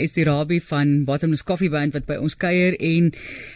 [0.00, 3.10] is die Rabbi van Bottomless Coffee Band wat by ons kuier en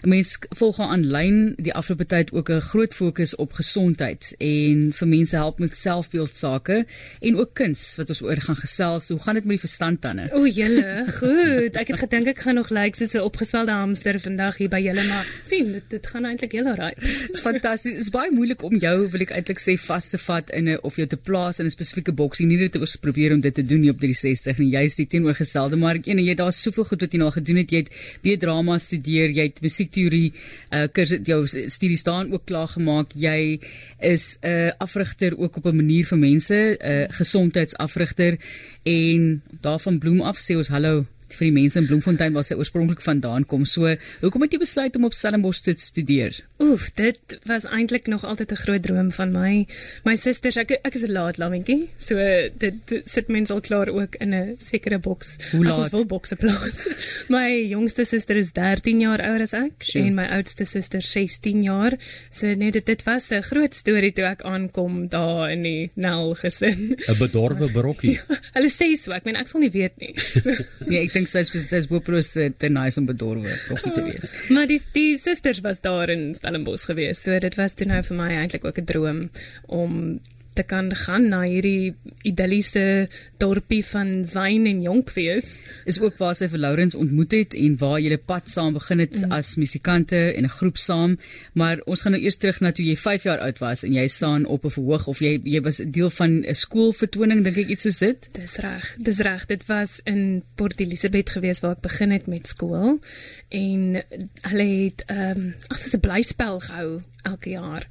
[0.04, 5.36] mense volg aanlyn die afgelope tyd ook 'n groot fokus op gesondheid en vir mense
[5.36, 6.84] help met selfbeeld sake
[7.20, 9.08] en ook kuns wat ons oor gaan gesels.
[9.08, 10.28] Hoe gaan dit met die verstandtande?
[10.32, 11.76] O, julle, goed.
[11.76, 14.80] Ek het gedink ek gaan nog lyk like, soos 'n opgeswelde hamster vandag hier by
[14.80, 17.00] julle, maar sien, dit dit gaan eintlik heel alright.
[17.26, 17.92] Dit's fantasties.
[17.92, 20.78] Dit is baie moeilik om jou wil ek eintlik sê vas te vat in 'n
[20.82, 22.46] of jou te plaas in 'n spesifieke boksie.
[22.46, 24.70] Nie dat ons probeer om dit te doen nie op 360 nie.
[24.76, 27.72] Jy's die teenoorgestelde, maar ek jy daar's soveel goed wat jy nou gedoen het.
[27.72, 27.90] Jy het
[28.24, 30.32] baie drama studeer, jy het musiekteorie
[30.74, 33.12] uh kursus jou studie staan ook klaar gemaak.
[33.14, 33.60] Jy
[34.00, 38.38] is 'n uh, afrigter ook op 'n manier vir mense, 'n uh, gesondheidsafrigter
[38.84, 43.00] en daarvan bloem af sê ons hallo vir die mense in Bloemfontein waar sy oorspronklik
[43.00, 43.64] vandaan kom.
[43.66, 46.38] So, hoekom het jy besluit om op Stellenbosch te studeer?
[46.62, 49.66] Oef, dit was eintlik nog altyd 'n groot droom van my.
[50.04, 51.88] My susters, ek ek is 'n laat lammetjie.
[51.98, 55.36] So dit, dit sit mens al klaar ook in 'n sekere boks.
[55.52, 56.86] Ons wil bokse plaas.
[57.28, 60.04] my jongste suster is 13 jaar ouer as ek sure.
[60.04, 61.98] en my oudste suster 16 jaar.
[62.30, 66.34] So net dit, dit was 'n groot storie toe ek aankom daar in die Nel
[66.34, 66.96] gesin.
[66.96, 68.20] 'n Bedorwe brokkie.
[68.56, 70.14] Hulle sê so, ek meen ek sal nie weet nie.
[70.90, 74.30] nee, ek dink sy's sy's boproos te, te nice om bedorwe brokkie te wees.
[74.54, 77.22] maar die die susters was daar in Stellenbosch gewees.
[77.24, 79.20] So dit was toe nou vir my eintlik ook 'n droom
[79.66, 80.20] om
[80.56, 81.94] te kan gaan na hierdie
[82.26, 83.08] idilliese
[83.40, 85.60] dorpie van wyn en jonkwees.
[85.88, 89.14] Is ook waar sy vir Lourens ontmoet het en waar julle pad saam begin het
[89.16, 89.34] mm.
[89.36, 91.18] as musikante en 'n groep saam.
[91.54, 94.06] Maar ons gaan nou eers terug na toe jy 5 jaar oud was en jy
[94.08, 97.82] staan op 'n verhoog of jy jy was deel van 'n skoolvertoning dink ek iets
[97.82, 98.28] soos dit.
[98.32, 98.96] Dis reg.
[98.98, 99.46] Dis reg.
[99.46, 103.00] Dit was in Port Elizabeth gewees waar ek begin het met skool
[103.48, 104.02] en
[104.42, 107.86] hulle het ehm um, as 'n blyspel gehou elke jaar.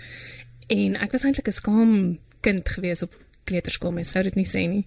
[0.68, 3.16] En ek was eintlik 'n skaam kind gewees op
[3.50, 4.86] kleuterskool, mens sou dit nie sê nie.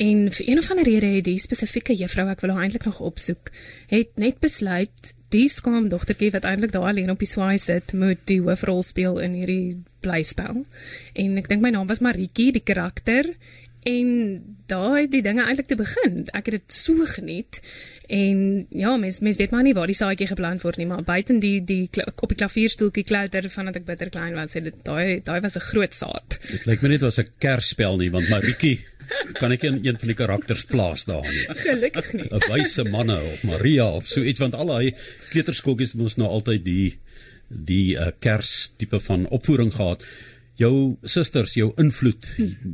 [0.00, 3.02] En vir een of ander rede het die spesifieke juffrou ek wil haar eintlik nog
[3.04, 3.50] opsoek,
[3.92, 8.22] het net besluit die skaam dogtertjie wat eintlik daar alleen op die swaai sit, moet
[8.26, 10.64] die hoofrol speel in hierdie blyspel.
[11.14, 13.28] En ek dink my naam was Maritjie, die karakter.
[13.82, 14.08] En
[14.68, 16.26] het die dinge eintlik te begin.
[16.36, 17.62] Ek het dit so geniet
[18.10, 21.38] En ja, mens mens weet maar nie waar die saadjie geplant word nie, maar buiten
[21.38, 25.38] die die op die klavierstoeltjie klouter vandat ek bitter klein was, het dit daai daai
[25.44, 26.38] was 'n groot saad.
[26.50, 28.80] Dit lyk my net was 'n kersspel nie, want Maritjie
[29.38, 31.46] kan ek in een van die karakters plaas daar nie.
[31.62, 32.26] Gelukkig nie.
[32.34, 34.94] 'n Wyse manne of Maria of so iets want al daai
[35.30, 36.98] kleuterskooltjies moes nou altyd die
[37.48, 40.02] die uh, kers tipe van opvoering gehad.
[40.60, 42.26] Jou susters, jou invloed,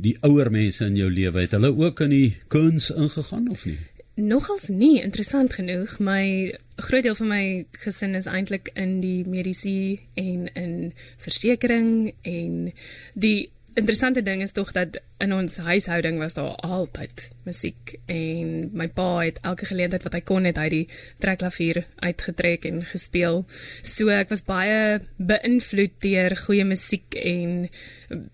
[0.07, 3.77] die ouer mense in jou lewe, het hulle ook in die kuns ingegaan of nie?
[4.17, 5.99] nogals nie interessant genoeg.
[6.01, 7.43] My groot deel van my
[7.83, 10.73] gesin is eintlik in die mediese en in
[11.21, 12.71] versekerings en
[13.13, 18.87] die interessante ding is tog dat in ons huishouding was daar altyd musiek en my
[18.91, 20.83] pa het elke geleentheid wat hy kon het hy die
[21.23, 23.45] trekklavier uitgetrek en gespeel.
[23.81, 27.69] So ek was baie beïnvloed deur goeie musiek en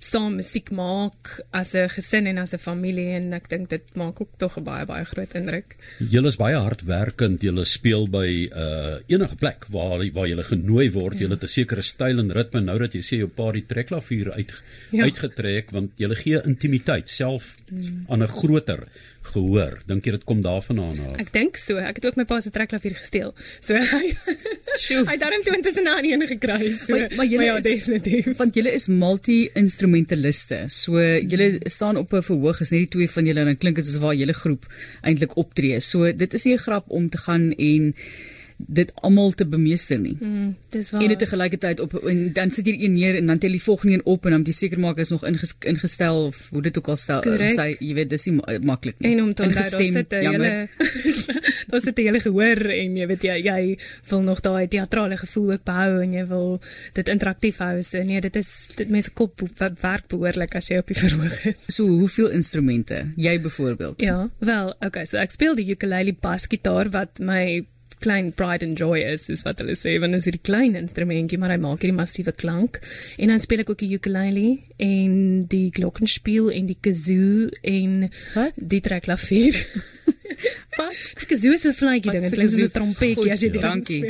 [0.03, 4.21] saam musiek maak as 'n gesin en as 'n familie en ek dink dit maak
[4.21, 5.75] ook tog 'n baie baie groot indruk.
[5.99, 7.41] Julle is baie hardwerkend.
[7.41, 11.19] Julle speel by uh enige plek waar waar julle genooi word.
[11.19, 14.31] Julle het 'n sekere styl en ritme nou dat jy sê jou pa die trekklavier
[14.33, 14.53] uit
[14.91, 15.03] ja.
[15.03, 16.41] uitgetrek want julle gee
[16.73, 18.05] intimiteit self mm.
[18.09, 18.87] aan 'n groter
[19.21, 19.79] gehoor.
[19.87, 21.19] Dink jy dit kom daarvandaan af?
[21.19, 21.77] Ek dink so.
[21.77, 23.33] Ek het ook my pa se trekklavier gesteel.
[23.61, 24.15] So hy
[24.83, 26.75] hy het daarom toe intussen aan een gekry.
[26.85, 28.37] So maar, maar julle ja, definitief.
[28.37, 30.65] Want julle is multi-instrumentaliste.
[30.67, 33.87] So julle staan op 'n verhoog is net die twee van julle en klink dit
[33.87, 34.67] asof waar julle groep
[35.01, 35.79] eintlik optree.
[35.79, 37.95] So dit is nie 'n grap om te gaan en
[38.67, 40.15] dit almal te bemeester nie.
[40.19, 41.01] Mm, dis waar.
[41.01, 43.59] En dit te gelykertyd op en dan sit jy een neer en dan tel jy
[43.59, 46.77] volgende een op en dan jy seker maak is nog inges, ingestel of hoe dit
[46.77, 48.35] ook al stel sê jy weet dis nie
[48.65, 49.13] maklik nie.
[49.13, 50.33] En om te onthou daar sit jy
[51.73, 53.59] daar sit jy gehoor en jy weet jy jy
[54.11, 56.47] wil nog daai teatrale gevoel ook behou en jy wil
[56.97, 57.75] dit interaktief hou.
[57.83, 61.67] So nee, dit is dit mense kop werk behoorlik as jy op die verhoog is.
[61.67, 63.03] So hoeveel instrumente?
[63.19, 64.01] Jy byvoorbeeld?
[64.01, 67.63] Ja, wel, okay, so ek speel die ukulele basgitaar wat my
[68.03, 71.39] klein pride and joy is soos wat hulle sê want dit is hierdie klein instrumentjie
[71.41, 72.81] maar hy maak hierdie massiewe klank
[73.17, 74.45] en dan speel ek ook die ukulele
[74.83, 75.15] en
[75.51, 78.57] die glockenspiel en die kazoo en Wat?
[78.57, 79.59] die trekklavier
[80.77, 80.95] Wat?
[81.21, 84.01] Ek is so 'n vletjie ding, dit klink soos 'n trompetjie as jy dit dankie.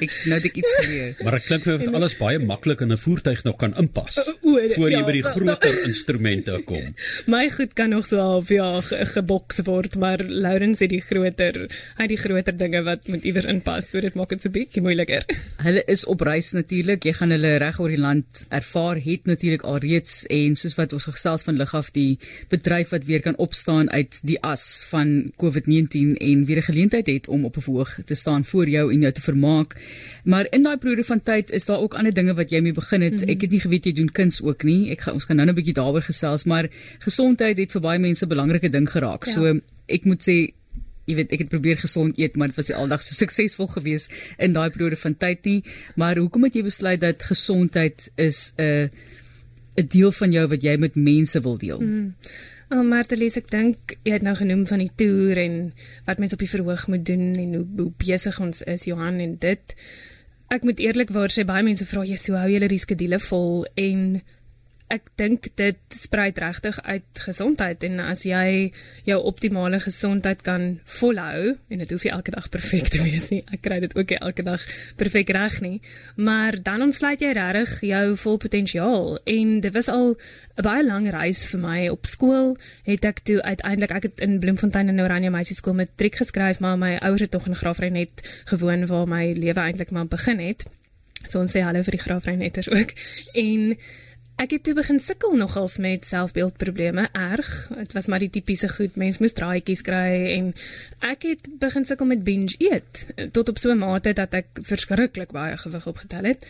[0.00, 1.14] Ek nou dit iets geleer.
[1.24, 4.18] Maar dit klink vir my of alles baie maklik in 'n voertuig nog kan inpas
[4.44, 6.94] voor jy ja, by die groter instrumente kom.
[7.34, 8.80] My goed kan nog so half ja
[9.14, 11.68] geboks word, maar Lourens het die groter,
[11.98, 15.26] hy die groter dinge wat moet iewers inpas, so dit maak dit so bietjie moeiliker.
[15.66, 17.04] Hulle is op reis natuurlik.
[17.04, 21.08] Jy gaan hulle reg oor die land ervaar het natuurlik alreeds en soos wat ons
[21.10, 22.18] gesels van lig af die
[22.52, 27.06] bedryf wat weer kan opstaan uit die as van COVID COVID-19 en weer 'n geleentheid
[27.06, 29.76] het om op 'n verhoog te staan voor jou en jou te vermaak.
[30.24, 33.00] Maar in daai periode van tyd is daar ook ander dinge wat jy mee begin
[33.00, 33.12] het.
[33.12, 33.28] Mm -hmm.
[33.28, 34.90] Ek het nie geweet jy doen kuns ook nie.
[34.90, 36.68] Ek gaan ons gaan nou 'n bietjie daaroor gesels, maar
[36.98, 39.24] gesondheid het vir baie mense 'n belangrike ding geraak.
[39.24, 39.32] Ja.
[39.32, 40.52] So ek moet sê
[41.04, 44.08] jy weet ek het probeer gesond eet maar dit was nie aldag so suksesvol gewees
[44.38, 45.64] in daai periode van tyd nie
[45.94, 48.88] maar hoekom het jy besluit dat gesondheid is 'n uh,
[49.76, 52.14] 'n deel van jou wat jy met mense wil deel mm.
[52.72, 55.56] Oh, Martelies, ek dink jy het nou genoem van die toer en
[56.06, 59.34] wat mense op die verhoog moet doen en hoe, hoe besig ons is, Johan en
[59.42, 59.74] dit.
[60.54, 64.22] Ek moet eerlikwaar sê baie mense vra jy so hou julle die skedule vol en
[64.92, 68.72] ek dink dit spruit regtig uit gesondheid en as jy
[69.08, 70.66] jou optimale gesondheid kan
[70.98, 73.40] volhou en dit hoef nie elke dag perfek te wees nie.
[73.52, 74.66] Ek kry dit ook nie elke dag
[75.00, 75.80] perfek reg nie,
[76.16, 80.14] maar dan ontsluit jy regtig jou vol potensiaal en dit was al
[80.58, 82.56] 'n baie lang reis vir my op skool.
[82.84, 86.78] Het ek toe uiteindelik ek het in Bloemfontein in Oranje Meisie skool matriek geskryf, maar
[86.78, 90.66] my ouers het tog in Graafrenet gewoon waar my lewe eintlik maar begin het.
[91.28, 92.92] So ons sê hallo vir die Graafrenetters ook.
[93.32, 93.76] En
[94.34, 97.50] Ek het toe begin sukkel nogals met selfbeeldprobleme erg.
[97.70, 100.48] Dit was maar die tipiese goed, mens moes draaitjies kry en
[101.06, 103.04] ek het begin sukkel met binge eet
[103.36, 106.46] tot op so 'n mate dat ek verskriklik baie gewig opgetel het.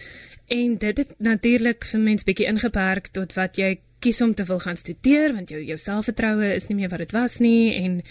[0.48, 4.58] En dit het natuurlik vir mens bietjie ingeperk tot wat jy kies om te wil
[4.58, 8.02] gaan studeer want jou jou selfvertroue is nie meer wat dit was nie en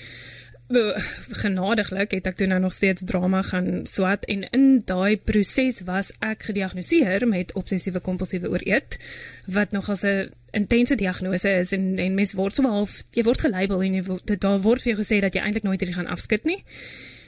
[1.44, 6.12] genadiglik het ek toe nou nog steeds drama gaan swat en in daai proses was
[6.20, 8.98] ek gediagnoseer met obsessiewe kompulsiewe ooreet
[9.46, 13.42] wat nog as 'n intense diagnose is en en mens word so half jy word
[13.46, 16.14] gelabel en jy word daar word vir jou gesê dat jy eintlik nooit hierdie gaan
[16.14, 16.64] afskud nie.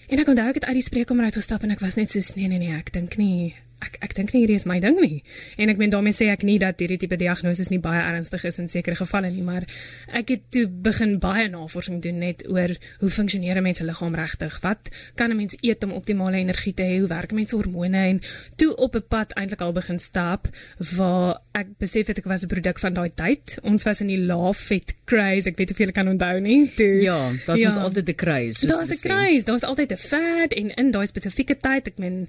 [0.07, 2.47] En ek onthou ek het uit die spreekkamer uitgestap en ek was net so nee
[2.47, 5.23] nee nee ek dink nie ek ek dink nie hierdie is my ding nie.
[5.57, 8.59] En ek meen daarmee sê ek nie dat hierdie tipe diagnose nie baie ernstig is
[8.59, 9.63] in sekere gevalle nie, maar
[10.07, 12.69] ek het toe begin baie navorsing doen net oor
[12.99, 14.59] hoe funksioneer 'n mens se liggaam regtig?
[14.61, 16.99] Wat kan 'n mens eet om optimale energie te hê?
[16.99, 18.21] Hoe werk mense hormone en
[18.57, 20.47] toe op 'n pad eintlik al begin stap
[20.95, 23.59] waar ek besef het ek was 'n produk van daai tyd.
[23.63, 25.49] Ons was in die lae vet craze.
[25.49, 26.71] Ek weet of julle kan onthou nie.
[26.75, 27.67] Toe Ja, dit ja.
[27.67, 28.67] was altyd 'n craze.
[28.67, 29.45] Daar's 'n craze.
[29.45, 32.27] Daar's altyd 'n fad en in daai spesifieke tyd, ek meen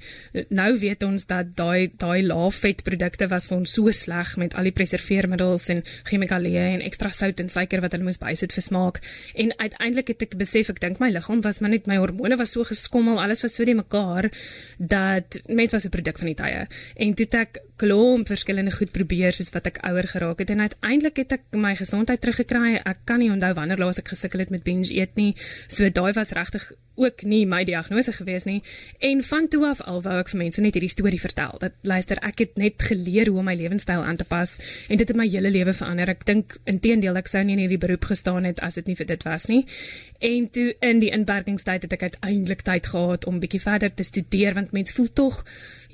[0.48, 4.54] nou weet ons dat daai daai lae vet produkte was vir ons so sleg met
[4.54, 8.66] al die preserveermiddels en chemikalieë en ekstra sout en suiker wat hulle moes bysit vir
[8.66, 9.00] smaak.
[9.34, 12.52] En uiteindelik het ek besef ek dink my liggaam was maar net my hormone was
[12.56, 14.30] so geskommel, alles was so die mekaar
[14.78, 16.66] dat mens was 'n produk van die tye.
[16.96, 20.50] En toe ek klomp verskillende goed probeer soos wat ek ouer geraak het.
[20.54, 22.76] En uiteindelik het ek my gesondheid teruggekry.
[22.80, 25.34] Ek kan nie onthou wanneer laas ek gesukkel het met binge eet nie.
[25.68, 28.62] So daai was regtig ook nie my diagnose gewees nie.
[28.98, 31.58] En van toe af al wou ek vir mense net hierdie storie vertel.
[31.60, 34.56] Dat luister ek het net geleer hoe om my lewenstyl aan te pas
[34.88, 36.14] en dit het my hele lewe verander.
[36.16, 39.10] Ek dink inteendeel ek sou nie in hierdie beroep gestaan het as dit nie vir
[39.12, 39.62] dit was nie.
[40.24, 44.56] En toe in die inperkingstyd het ek uiteindelik tyd gehad om bietjie verder te studeer
[44.56, 45.44] want mense voel tog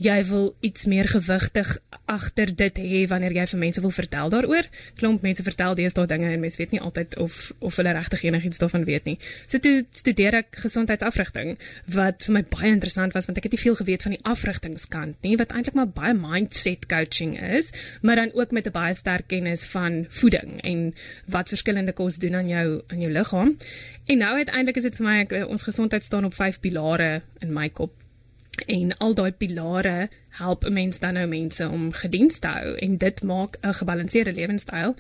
[0.03, 1.77] jy wil iets meer gewigtig
[2.11, 4.67] agter dit hê wanneer jy vir mense wil vertel daaroor.
[4.99, 8.61] Klomp mense vertel deesdae dinge en mense weet nie altyd of of hulle regtig enigiets
[8.63, 9.17] daarvan weet nie.
[9.47, 11.55] So toe studeer ek gesondheidsafrigting
[11.95, 15.23] wat vir my baie interessant was want ek het nie veel geweet van die afrigtingskant
[15.27, 17.73] nie wat eintlik maar baie mindset coaching is,
[18.03, 20.95] maar dan ook met 'n baie sterk kennis van voeding en
[21.27, 23.57] wat verskillende kos doen aan jou aan jou liggaam.
[24.07, 27.53] En nou uiteindelik is dit vir my ek, ons gesondheid staan op vyf pilare in
[27.53, 28.02] my kop
[28.67, 32.97] en al daai pilare help 'n mens dan nou mense om gediens te hou en
[32.97, 34.95] dit maak 'n gebalanseerde lewenstyl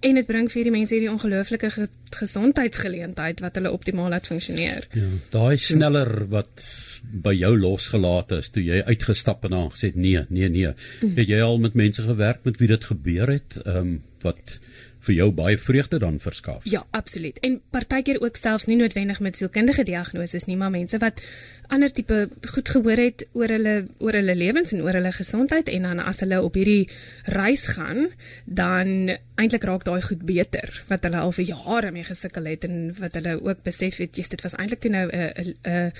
[0.00, 1.86] en dit bring vir die mense hierdie ongelooflike ge
[2.16, 4.86] gesondheidsgeleentheid wat hulle optimaal laat funksioneer.
[4.94, 6.64] Ja, daai sneller wat
[7.02, 10.72] by jou losgelaat is toe jy uitgestap en dan gesê nee, nee, nee.
[11.00, 11.16] Mm.
[11.16, 13.60] Het jy al met mense gewerk met wie dit gebeur het?
[13.64, 14.60] Ehm um, wat
[15.06, 16.64] vir jou baie vreugde dan verskaf.
[16.66, 17.38] Ja, absoluut.
[17.46, 21.22] En partykeer ook selfs nie noodwendig met sielkundige diagnoses nie, maar mense wat
[21.68, 25.82] ander tipe goed gehoor het oor hulle oor hulle lewens en oor hulle gesondheid en
[25.88, 26.88] dan as hulle op hierdie
[27.24, 28.08] reis gaan,
[28.44, 32.94] dan eintlik raak daai goed beter wat hulle al vir jare mee gesukkel het en
[33.00, 35.92] wat hulle ook besef het, jy's dit was eintlik toe nou 'n 'n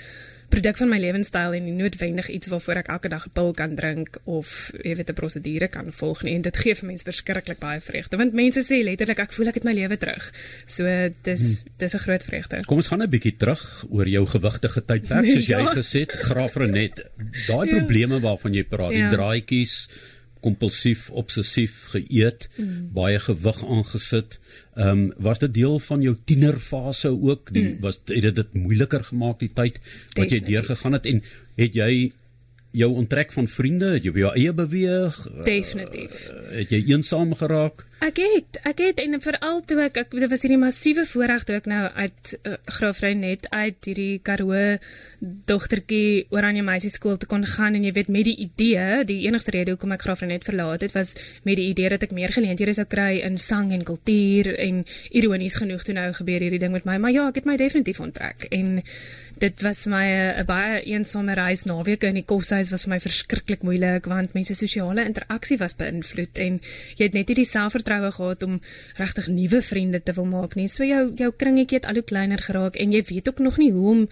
[0.47, 3.75] produk van my lewenstyl en nie noodwendig iets waarvoor ek elke dag 'n pil kan
[3.75, 7.59] drink of jy weet 'n prosedure kan volg nie en dit gee vir mense verskriklik
[7.59, 10.31] baie vreugde want mense sê letterlik ek voel ek het my lewe terug.
[10.65, 10.83] So
[11.23, 11.71] dis hmm.
[11.77, 12.65] dis 'n groot vreugde.
[12.65, 15.73] Kom ons gaan 'n bietjie terug oor jou gewigtige tydperk soos jy ja.
[15.73, 17.01] gesê het, graaf Renet.
[17.47, 17.77] Daai ja.
[17.77, 19.09] probleme waarvan jy praat, die ja.
[19.13, 19.87] draadjies
[20.43, 22.89] kompulsief obsessief geëet, mm.
[22.95, 24.37] baie gewig aangesit.
[24.75, 27.51] Ehm um, was dit deel van jou tienerfase ook?
[27.53, 27.81] Die mm.
[27.81, 29.81] was het dit dit moeiliker gemaak die tyd
[30.15, 31.23] wat jy deurgegaan het en
[31.57, 32.11] het jy
[32.71, 35.19] jou onttrek van vriende, het jy by jou eie beweeg?
[35.45, 36.27] Definitief.
[36.29, 37.85] Uh, het jy eensaam geraak?
[38.05, 41.55] Ek het, ek het en veral toe ek, ek dit was hierdie massiewe voorreg toe
[41.57, 44.75] ek nou uit uh, Graafry net uit hierdie Karoo
[45.49, 49.55] dogtertjie Oranje Meisie skool te kon gaan en jy weet met die idee, die enigste
[49.55, 51.15] rede hoekom ek Graafry net verlaat het was
[51.47, 54.83] met die idee dat ek meer geleenthede sou kry in sang en kultuur en
[55.17, 58.03] ironies genoeg toe nou gebeur hierdie ding met my, maar ja, ek het my definitief
[58.03, 58.83] onttrek en
[59.39, 60.07] dit was vir my
[60.41, 64.55] 'n baie eensame reis naweke in die koshuis was vir my verskriklik moeilik want mense
[64.55, 66.59] sosiale interaksie was beïnvloed en
[66.97, 68.61] jy het net nie die selfvertroue gehad om
[68.97, 70.67] regtig nuwe vriende te wil maak nie.
[70.67, 73.71] So jou jou kringetjie het al hoe kleiner geraak en jy weet ook nog nie
[73.71, 74.07] hoe om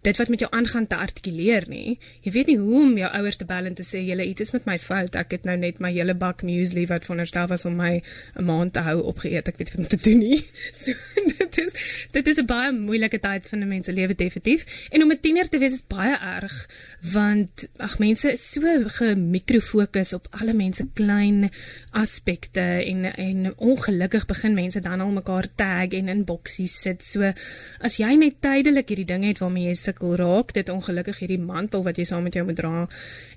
[0.00, 1.98] dit wat met jou aangaan te artikuleer nie.
[2.24, 4.52] Jy weet nie hoe om jou ouers te bel en te sê julle iets is
[4.56, 5.16] met my fout.
[5.20, 8.00] Ek het nou net my hele bak muesli wat veronderstel was om my
[8.36, 9.48] 'n maand te hou opgeëet.
[9.48, 10.40] Ek weet wat om te doen nie.
[10.80, 10.92] So
[11.38, 11.72] dit is
[12.10, 14.88] dit is 'n baie moeilike tyd van 'n mens se lewe definitief.
[14.90, 16.68] En om 'n tiener te wees is baie erg
[17.12, 21.50] want ag mense is so gemikrofokus op alle mense klein
[21.90, 27.04] aspekte en en ongelukkig begin mense dan al mekaar tag en in boksies sit.
[27.04, 27.32] So
[27.80, 31.82] as jy net tydelik hierdie ding het waarmee jy sukkel raak dit ongelukkig hierdie mantel
[31.82, 32.88] wat jy saam met jou moet dra.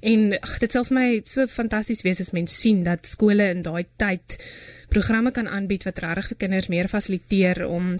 [0.01, 3.61] En ag dit sal vir my so fantasties wees as mens sien dat skole in
[3.65, 4.37] daai tyd
[4.93, 7.95] programme kan aanbied wat regtig vir kinders meer fasiliteer om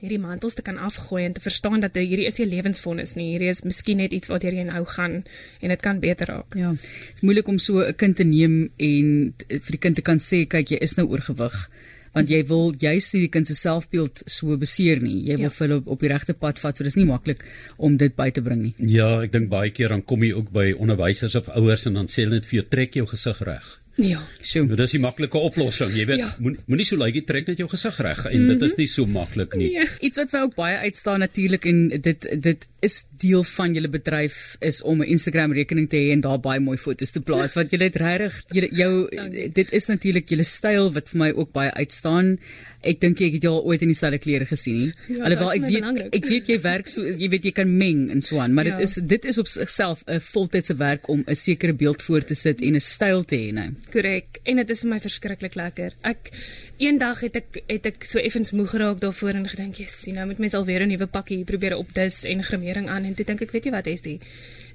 [0.00, 3.32] hierdie mantels te kan afgooi en te verstaan dat hierdie is nie 'n lewensvonnis nie.
[3.32, 5.24] Hierdie is miskien net iets wat jy nou gaan
[5.60, 6.54] en dit kan beter raak.
[6.54, 6.70] Ja.
[6.70, 10.18] Dit is moeilik om so 'n kind te neem en vir die kind te kan
[10.18, 11.68] sê kyk jy is nou oorgewig
[12.12, 15.20] want jy wil juist nie die kind se selfbeeld so beseer nie.
[15.28, 15.56] Jy wil ja.
[15.58, 17.44] hulle op, op die regte pad vat, so dis nie maklik
[17.76, 18.74] om dit by te bring nie.
[18.78, 22.10] Ja, ek dink baie keer dan kom jy ook by onderwysers of ouers en dan
[22.10, 23.80] sê hulle net vir jou trek jou gesig reg.
[24.00, 24.20] Ja.
[24.40, 25.92] So, nou, dis die maklike oplossing.
[25.96, 26.30] Jy weet, ja.
[26.40, 28.52] moenie moe so lyk jy trek net jou gesig reg en mm -hmm.
[28.52, 28.80] dit is mhm.
[28.80, 29.70] nie so maklik nie.
[29.72, 29.86] Ja.
[30.00, 34.56] Iets wat vir ook baie uitstaan natuurlik en dit dit is deel van julle bedryf
[34.60, 37.70] is om 'n Instagram rekening te hê en daar baie mooi foto's te plaas want
[37.70, 39.08] julle het regtig jou
[39.52, 42.38] dit is natuurlik julle styl wat vir my ook baie uitstaan.
[42.80, 44.92] Ek dink ek het jou al ooit in dieselfde klere gesien nie.
[45.08, 46.14] Ja, Alhoewel ek weet belangrijk.
[46.14, 48.76] ek weet jy werk so jy weet jy kan meng en so aan, maar ja.
[48.76, 52.34] dit is dit is op sigself 'n voltydse werk om 'n sekere beeld voor te
[52.34, 53.70] sit en 'n styl te hê nou.
[53.92, 54.40] Korrek.
[54.44, 55.92] En dit is vir my verskriklik lekker.
[56.02, 56.30] Ek
[56.78, 60.38] eendag het ek het ek so effens moeg geraak daarvoor en gedink, "Jesus, nou moet
[60.38, 63.64] mens alweer 'n nuwe pakkie probeer opdis en grimering aan." En toe dink ek, weet
[63.64, 64.22] jy wat, is dit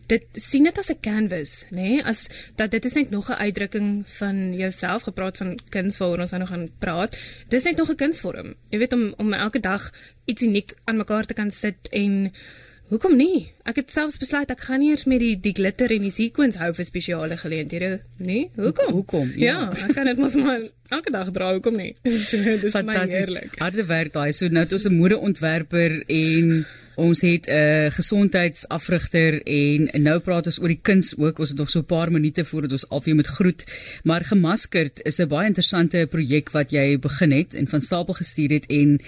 [0.07, 1.75] dit sien dit as 'n canvas, nê?
[1.81, 2.03] Nee?
[2.03, 6.29] As dat dit is net nog 'n uitdrukking van jouself gepraat van kuns waaroor ons
[6.29, 7.17] nou nog gaan praat.
[7.49, 8.53] Dis net nog 'n kunsvorm.
[8.69, 9.91] Jy weet om om elke dag
[10.25, 12.31] iets uniek aan mekaar te kan sit en
[12.85, 13.51] Hoekom nie?
[13.65, 16.59] Ek het selfs besluit ek gaan nie eers met die die glitter en die sequins
[16.61, 18.51] hou vir spesiale geleenthede nie.
[18.55, 18.91] Hoekom?
[18.93, 19.31] Hoekom?
[19.41, 20.61] Ja, ja ek kan dit mos maar
[20.93, 21.95] elke dag dra, hoekom nie?
[22.03, 23.57] Dis my heerlik.
[23.57, 24.31] Harde werk daai.
[24.37, 30.45] So nou het ons 'n modeontwerper en Ons het 'n uh, gesondheidsafrigter en nou praat
[30.45, 31.39] ons oor die kuns ook.
[31.39, 33.63] Ons het nog so 'n paar minute voordat ons alweer met groet.
[34.03, 38.49] Maar gemaskerd is 'n baie interessante projek wat jy begin het en van stapel gestuur
[38.49, 38.99] het en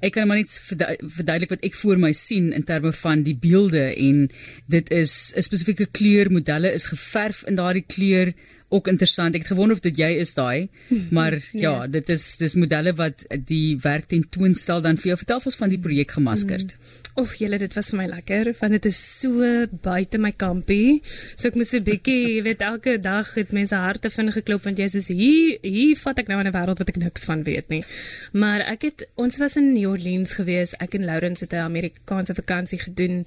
[0.00, 0.62] ek kan maar net
[1.00, 4.30] verduidelik wat ek voor my sien in terme van die beelde en
[4.66, 8.32] dit is 'n spesifieke kleurmodelle is geverf in daardie kleur
[8.68, 9.34] ook interessant.
[9.34, 10.68] Ek het gewonder of dit jy is daai.
[11.16, 15.40] Maar ja, ja dit is dis modelle wat die werk tentoonstel dan vir jou vertel
[15.44, 16.74] ons van die projek gemaskerd.
[16.74, 17.05] Mm.
[17.16, 19.46] Oef, julle dit was vir my lekker want dit is so
[19.86, 21.00] buite my kampie.
[21.32, 24.76] So ek moes 'n bietjie, jy weet, elke dag het mense harte vinnig geklop want
[24.76, 27.70] jy sê hier hier vat ek nou in 'n wêreld wat ek niks van weet
[27.70, 27.84] nie.
[28.32, 30.74] Maar ek het ons was in New Orleans gewees.
[30.78, 33.24] Ek en Lawrence het 'n Amerikaanse vakansie gedoen.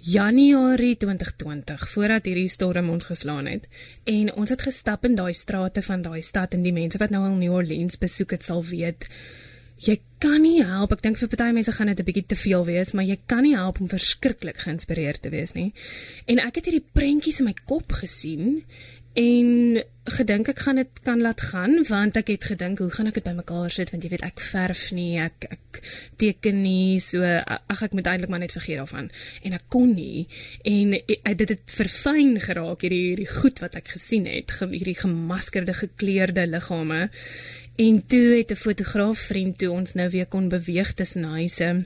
[0.00, 3.66] Januarie 2020 voordat hierdie storm ons geslaan het
[4.04, 7.24] en ons het gestap in daai strate van daai stad en die mense wat nou
[7.26, 9.08] al New Orleans besoek het sal weet
[9.84, 10.94] jy kan nie help.
[10.96, 13.42] Ek dink vir party mense gaan dit 'n bietjie te veel wees maar jy kan
[13.42, 15.72] nie help om verskriklik geïnspireerd te wees nie.
[16.26, 18.64] En ek het hierdie prentjies in my kop gesien
[19.16, 23.14] en gedink ek gaan dit kan laat gaan want ek het gedink hoe gaan ek
[23.14, 23.90] dit bymekaar sit?
[23.90, 25.80] Want jy weet ek verf nie ek ek
[26.16, 29.10] teken nie so ag ek moet eintlik maar net vergeet daarvan.
[29.42, 30.28] En ek kon nie.
[30.64, 30.92] En
[31.36, 37.08] dit het verfyn geraak hierdie hierdie goed wat ek gesien het hierdie gemaskerde gekleurde liggame
[37.76, 41.84] en toe het 'n fotograaf vriend toe ons nou weer kon beweeg tussen huise.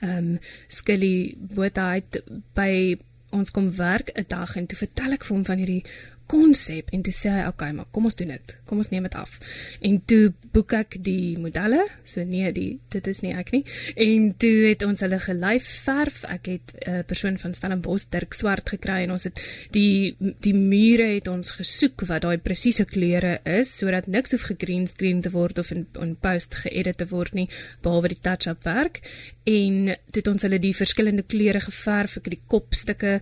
[0.00, 2.22] Ehm um, skilly bootheid
[2.54, 2.98] by
[3.30, 5.84] ons kom werk 'n dag en toe vertel ek vir hom van hierdie
[6.30, 8.54] konsep en toe sê hy okay maar kom ons doen dit.
[8.66, 9.38] Kom ons neem dit af.
[9.84, 11.84] En toe boek ek die modelle.
[12.04, 13.62] So nee die dit is nie ek nie.
[13.94, 18.34] En toe het ons hulle gelyf verf ek het 'n uh, persoon van Stellenbosch Dirk
[18.34, 19.40] Swart gekry en ons het
[19.70, 24.86] die die mure het ons gesoek wat daai presiese kleure is sodat niks hoef gegreen
[24.86, 27.48] screen te word of in, in post geëdit te word nie
[27.82, 29.00] behalwe die touch up werk.
[29.46, 32.16] En toe het ons hulle die verskillende kleure geverf.
[32.18, 33.20] Ek het die kopstukke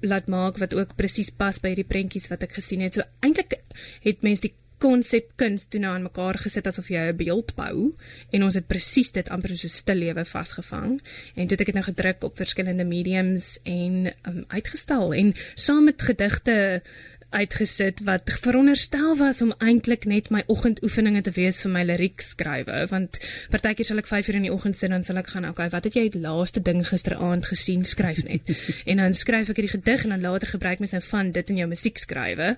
[0.00, 2.96] laat maak wat ook presies pas by die prentjies wat wat ek gesien het.
[2.96, 3.60] So eintlik
[4.04, 7.92] het mense die konsep kuns toe nou aan mekaar gesit asof jy 'n beeld bou
[8.32, 11.00] en ons het presies dit amper soos 'n stil lewe vasgevang
[11.36, 15.84] en toe het ek dit nou gedruk op verskillende mediums en um, uitgestal en saam
[15.84, 16.82] met gedigte
[17.30, 22.86] uitgesit wat veronderstel was om eintlik net my oggendoefeninge te wees vir my liriek skrywe
[22.90, 23.20] want
[23.52, 25.86] partykeer sal ek 5 uur in die oggend sit en sal ek gaan okay wat
[25.86, 28.50] het jy die laaste ding gisteraand gesien skryf net.
[28.90, 31.60] En dan skryf ek hierdie gedig en dan later gebruik mens nou van dit in
[31.60, 32.54] jou musiek skrywe.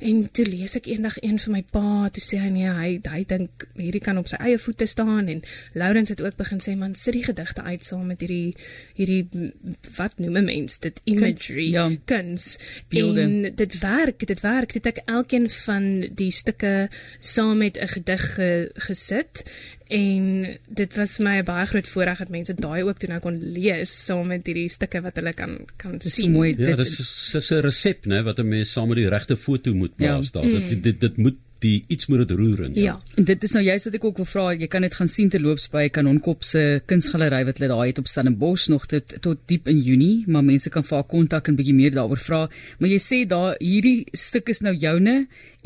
[0.00, 3.22] En toe lees ek eendag een vir my pa toe sê hy nee hy hy
[3.28, 5.30] dink hierdie kan op sy eie voete staan.
[5.32, 5.42] En
[5.74, 8.56] Lawrence het ook begin sê man sit die gedigte uit saam met hierdie
[8.98, 9.52] hierdie
[9.96, 11.00] wat noem 'n mens dit?
[11.04, 11.90] Imagery ja.
[12.04, 12.58] kuns.
[12.90, 14.72] En dit werk werk, dit werk.
[14.72, 16.88] Dit ek elkeen van die stukke
[17.20, 19.44] saam met 'n gedig ge, gesit
[19.88, 23.20] en dit was vir my 'n baie groot voorreg dat mense daai ook toe nou
[23.20, 26.32] kon lees saam met hierdie stukke wat hulle kan kan dis sien.
[26.32, 29.74] Mooi, ja, dit is 'n resep, né, wat 'n mens saam met die regte foto
[29.74, 30.40] moet plaas ja.
[30.40, 30.50] daar.
[30.50, 30.80] Dit, mm.
[30.82, 32.74] dit dit moet die iets moet dit roer in.
[32.78, 32.82] Ja.
[32.82, 33.16] ja.
[33.18, 35.30] En dit is nou juist wat ek ook wil vra, jy kan dit gaan sien
[35.32, 39.68] terloops by Kanonkop se kunsgalery wat hulle daai het op Stellenbosch nog tot tot diep
[39.72, 42.42] in Junie, maar mense kan vir haar kontak en bietjie meer daaroor vra.
[42.78, 45.16] Maar jy sê daar hierdie stuk is nou joune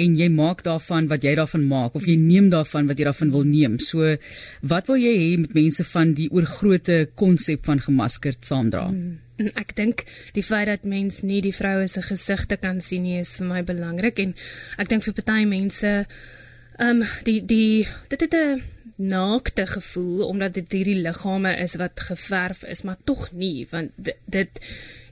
[0.00, 3.32] en jy maak daarvan wat jy daarvan maak of jy neem daarvan wat jy daarvan
[3.34, 3.78] wil neem.
[3.82, 4.16] So
[4.62, 8.88] wat wil jy hê met mense van die oorgrootte konsep van gemaskerd saamdra?
[8.88, 9.18] Hmm.
[9.54, 10.04] Ek dink
[10.36, 13.62] die feit dat mens nie die vroue se gesigte kan sien nie is vir my
[13.62, 14.18] belangrik.
[14.18, 14.34] En
[14.78, 15.94] ek dink vir party mense
[16.80, 18.62] ehm um, die die dit het 'n
[18.96, 24.16] naakte gevoel omdat dit hierdie liggame is wat geverf is maar tog nie want dit,
[24.26, 24.60] dit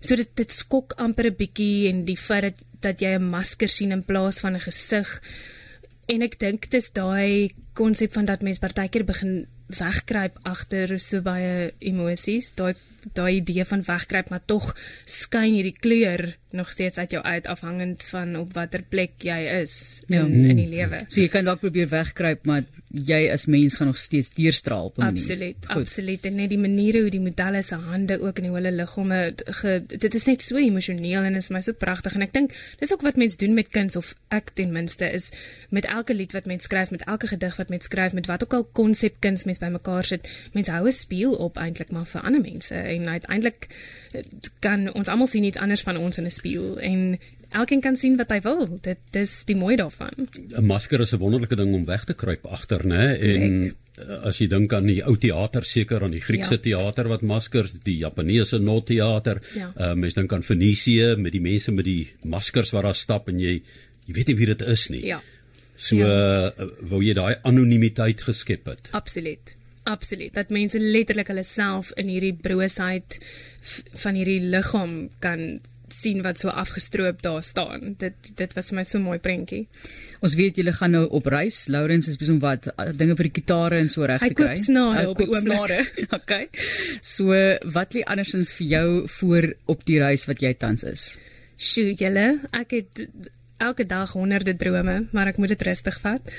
[0.01, 3.69] so dit dit skok amper 'n bietjie en die feit dat dat jy 'n masker
[3.69, 5.23] sien in plaas van 'n gesig.
[6.07, 11.71] En ek dink dis daai konsep van dat mens partykeer begin wegkruip agter so baie
[11.79, 12.75] emosies daai
[13.15, 14.73] daai idee van wegkruip maar tog
[15.05, 19.75] skyn hierdie kleur nog steeds uit jou uit afhangend van op watter plek jy is
[20.09, 20.23] ja.
[20.25, 21.03] in, in die lewe.
[21.07, 24.97] So jy kan dalk probeer wegkruip maar jy as mens gaan nog steeds deurstraal op
[24.97, 25.21] 'n manier.
[25.21, 26.25] Absoluut, absoluut.
[26.25, 29.35] En net die maniere hoe die modelle se hande ook in hele liggame
[29.87, 33.05] dit is net so emosioneel en is my so pragtig en ek dink dis ook
[33.05, 35.31] wat mense doen met kuns of ek ten minste is
[35.69, 38.55] met elke lied wat mens skryf, met elke gedig wat mens skryf, met wat ook
[38.55, 42.41] al konsep kuns mens bymekaar sit, mens hou 'n spieël op eintlik maar vir ander
[42.41, 43.69] mense en uiteindelik
[44.61, 47.19] kan ons almal sien iets anders van ons in 'n spieël en
[47.51, 48.67] elkeen kan sien wat hy wil.
[48.83, 50.29] Dit dis die mooi daarvan.
[50.57, 53.19] 'n Masker is 'n wonderlike ding om weg te kruip agter, né?
[53.21, 53.75] En
[54.29, 56.63] as jy dink aan die ou teater, seker aan die Griekse ja.
[56.63, 59.73] teater wat maskers, die Japaneese no teater, ja.
[59.77, 63.41] uh, mens dink aan Venesië met die mense met die maskers wat daar stap en
[63.43, 63.63] jy
[64.09, 65.03] jy weet nie wie dit is nie.
[65.07, 65.21] Ja.
[65.79, 66.51] So ja.
[66.51, 68.91] Uh, wou jy daai anonimiteit geskep het.
[68.99, 69.55] Absoluut.
[69.89, 70.35] Absoluut.
[70.35, 73.17] Dat mense letterlik hulle self in hierdie broosheid
[74.03, 77.95] van hierdie liggaam kan sien wat so afgestroop daar staan.
[78.01, 79.63] Dit dit was vir my so mooi prentjie.
[80.21, 81.63] Ons weet julle gaan nou op reis.
[81.73, 84.51] Lawrence is besom wat dinge vir die gitare en so reg te kry.
[84.51, 85.97] Hy koop snare op die oomblik.
[86.19, 86.45] okay.
[87.01, 87.33] So
[87.79, 88.89] wat lê andersins vir jou
[89.21, 91.09] voor op die reis wat jy tans is?
[91.59, 93.07] Sjoe, julle, ek het
[93.59, 96.33] elke dag honderde drome, maar ek moet dit rustig vat.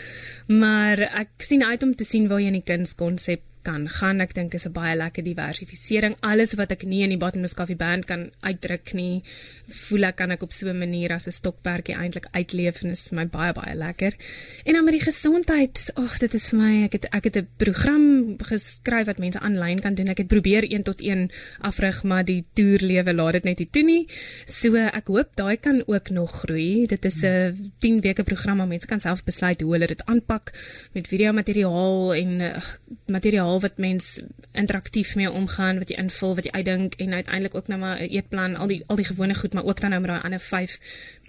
[0.47, 4.21] Maar ek sien uit om te sien waar jy in die kunskonsep kan gaan.
[4.25, 6.15] Ek dink is 'n baie lekker diversifisering.
[6.21, 9.23] Alles wat ek nie in die Bottomless Coffee Band kan uitdruk nie,
[9.67, 13.09] voel ek kan ek op so 'n manier as 'n stokperdjie eintlik uitleef en is
[13.09, 14.13] vir my baie baie lekker.
[14.65, 17.47] En dan met die gesondheid, ag, dit is vir my, ek het ek het 'n
[17.57, 20.07] program geskryf wat mense aanlyn kan doen.
[20.07, 21.29] Ek het probeer 1 tot 1
[21.61, 24.07] afrig, maar die toerlewe laat dit net nie toe nie.
[24.45, 26.85] So ek hoop daai kan ook nog groei.
[26.87, 30.51] Dit is 'n 10 weke program waar mense kan self besluit hoe hulle dit aanpak
[30.93, 32.55] met video materiaal en uh,
[33.05, 37.67] materiaal wat mens interaktief mee omgaan, wat jy invul, wat jy uitdink en uiteindelik ook
[37.67, 40.09] nou maar 'n eetplan, al die al die gewone goed, maar ook dan nou met
[40.09, 40.79] daai ander 5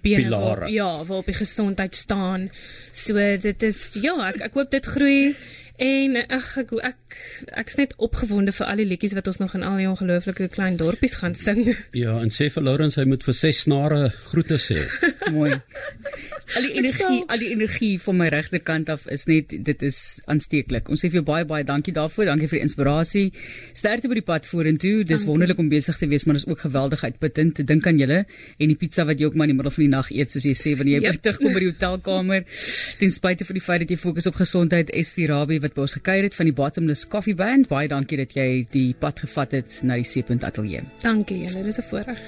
[0.02, 2.50] bene waar, ja, waar op die gesondheid staan.
[2.90, 5.36] So dit is ja, ek ek hoop dit groei
[5.80, 7.14] En ag ek ek
[7.62, 10.76] ek's net opgewonde vir al die liedjies wat ons nog in al die ongelooflike klein
[10.80, 11.62] dorpies gaan sing.
[12.00, 14.84] Ja, en sê vir Lawrence hy moet vir ses snare groete sê.
[15.36, 15.54] Mooi.
[16.58, 19.98] Al die energie, al die energie van my regterkant af is net dit is
[20.30, 20.90] aansteeklik.
[20.92, 22.28] Ons sê vir jou baie baie dankie daarvoor.
[22.28, 23.24] Dankie vir die inspirasie.
[23.76, 25.04] Sterkte by die pad vorentoe.
[25.06, 28.24] Dis wonderlik om besig te wees, maar dis ook geweldig uitputtend te dink aan julle
[28.24, 30.48] en die pizza wat jy ook maar in die middel van die nag eet soos
[30.48, 31.22] jy sê wanneer jy yep.
[31.24, 32.46] terugkom by die hotelkamer.
[33.00, 36.26] Ten spyte van die feit dat jy fokus op gesondheid, Estirabi wat by ons gekuier
[36.26, 37.68] het van die Bottomless Coffee Band.
[37.70, 40.82] Baie dankie dat jy die pad gevat het na die Seepunt Ateljee.
[41.04, 42.20] Dankie julle, dis 'n voorreg.